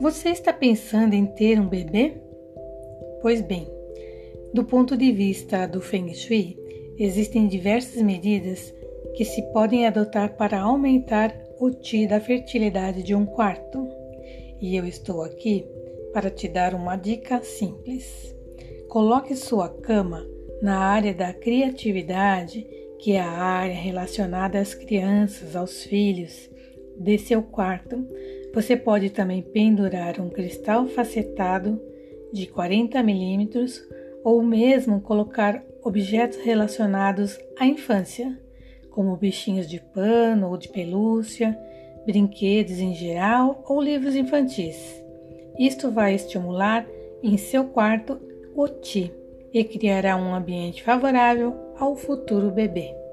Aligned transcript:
Você 0.00 0.30
está 0.30 0.52
pensando 0.52 1.14
em 1.14 1.24
ter 1.24 1.60
um 1.60 1.68
bebê? 1.68 2.14
Pois 3.22 3.40
bem, 3.40 3.68
do 4.52 4.64
ponto 4.64 4.96
de 4.96 5.12
vista 5.12 5.66
do 5.66 5.80
Feng 5.80 6.12
Shui, 6.12 6.58
existem 6.98 7.46
diversas 7.46 8.02
medidas 8.02 8.74
que 9.14 9.24
se 9.24 9.40
podem 9.52 9.86
adotar 9.86 10.36
para 10.36 10.60
aumentar 10.60 11.32
o 11.60 11.70
Ti 11.70 12.08
da 12.08 12.20
fertilidade 12.20 13.04
de 13.04 13.14
um 13.14 13.24
quarto. 13.24 13.88
E 14.60 14.74
eu 14.74 14.84
estou 14.84 15.22
aqui 15.22 15.64
para 16.12 16.28
te 16.28 16.48
dar 16.48 16.74
uma 16.74 16.96
dica 16.96 17.40
simples. 17.42 18.34
Coloque 18.88 19.36
sua 19.36 19.68
cama 19.68 20.26
na 20.60 20.78
área 20.78 21.14
da 21.14 21.32
criatividade, 21.32 22.66
que 22.98 23.12
é 23.12 23.20
a 23.20 23.30
área 23.30 23.76
relacionada 23.76 24.58
às 24.58 24.74
crianças, 24.74 25.54
aos 25.54 25.84
filhos 25.84 26.52
de 26.98 27.18
seu 27.18 27.42
quarto 27.42 28.06
você 28.54 28.76
pode 28.76 29.10
também 29.10 29.42
pendurar 29.42 30.20
um 30.20 30.30
cristal 30.30 30.86
facetado 30.86 31.80
de 32.32 32.46
40 32.46 33.02
milímetros 33.02 33.82
ou 34.22 34.40
mesmo 34.42 35.00
colocar 35.00 35.60
objetos 35.82 36.38
relacionados 36.38 37.36
à 37.58 37.66
infância, 37.66 38.38
como 38.90 39.16
bichinhos 39.16 39.68
de 39.68 39.80
pano 39.80 40.48
ou 40.48 40.56
de 40.56 40.68
pelúcia, 40.68 41.58
brinquedos 42.06 42.78
em 42.78 42.94
geral 42.94 43.64
ou 43.68 43.82
livros 43.82 44.14
infantis. 44.14 45.02
Isto 45.58 45.90
vai 45.90 46.14
estimular 46.14 46.86
em 47.22 47.36
seu 47.36 47.64
quarto 47.64 48.20
o 48.54 48.68
Ti 48.68 49.12
e 49.52 49.64
criará 49.64 50.16
um 50.16 50.32
ambiente 50.32 50.82
favorável 50.82 51.54
ao 51.76 51.96
futuro 51.96 52.52
bebê. 52.52 53.03